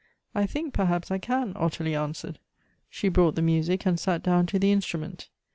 "I 0.33 0.47
think 0.47 0.73
perhaps 0.73 1.11
I 1.11 1.19
can," 1.19 1.53
Ottilie 1.55 1.93
answered. 1.93 2.39
She 2.89 3.07
brought 3.07 3.35
the 3.35 3.43
music 3.43 3.85
and 3.85 3.99
sat 3.99 4.23
down 4.23 4.47
to 4.47 4.57
the 4.57 4.71
instrument. 4.71 5.29